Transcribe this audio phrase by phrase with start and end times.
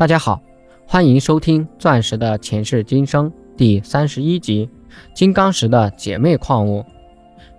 [0.00, 0.40] 大家好，
[0.86, 4.66] 欢迎收听《钻石的前世今生》第三十一集
[5.14, 6.80] 《金刚石的姐妹矿物》。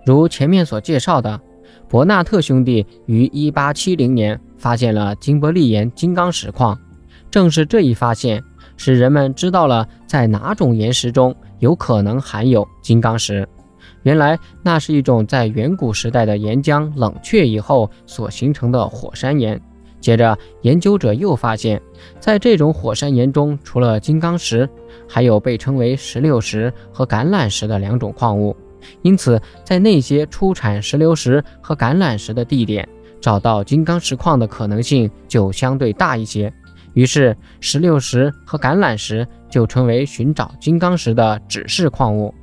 [0.04, 1.40] 如前面所介绍的，
[1.88, 6.76] 伯纳特兄弟于一八七零年发现了金伯利岩金刚石矿，
[7.30, 8.42] 正是这一发现
[8.76, 13.48] 使人们知道了在哪种岩石中有可能含有金刚石。
[14.02, 19.62] 原来那是一种在远古时代的岩浆冷却以后所形成的火山岩。
[20.02, 21.80] 接着，研究者又发现，
[22.18, 24.68] 在这种火山岩中，除了金刚石，
[25.08, 28.54] 还有被称为石榴石和橄榄石的两种矿物。
[29.02, 32.86] 因此，在那些出产石榴石和橄榄石的地点，
[33.20, 36.52] 找到金刚石矿的可能性就相对大一些。
[36.94, 42.34] 于是，石榴石和橄榄石就成为寻找金刚石的指示矿物。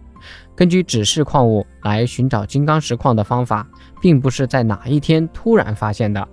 [0.56, 3.68] 根据指示矿物来寻找金刚石矿的方法，
[4.02, 6.26] 并不是在哪一天突然发现的。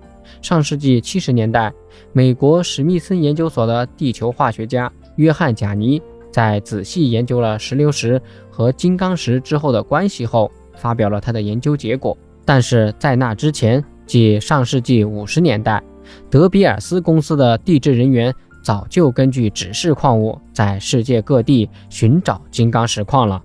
[0.42, 1.72] 上世纪七十年代，
[2.12, 12.16] 美国史密森研究所的地球化学家约翰·贾尼在仔细研究了石榴石和金刚石之后的关系后，发表了他的研究结果。
[12.44, 15.82] 但是在那之前，即上世纪五十年代，
[16.30, 23.42] 德比尔斯公司的地质人员早就根据指示矿物在世界各地寻找金刚石矿了。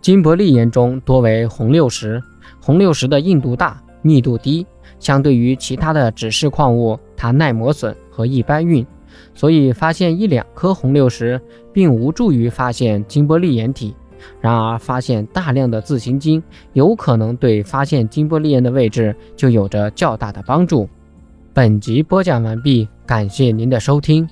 [0.00, 2.22] 金伯利岩中多为红六石，
[2.60, 4.64] 红六石的硬度大，密度低。
[5.00, 8.86] 相对于其他的指示矿物，它耐磨损和易搬运，
[9.34, 11.40] 所以发现一两颗红六石
[11.72, 13.94] 并无助于发现金波利岩体。
[14.40, 20.88] 然而，发现大量的自行晶有可能对发现金波利岩的位置就有着较大的帮助。
[21.52, 24.26] 本集播讲完毕，感谢您的收听。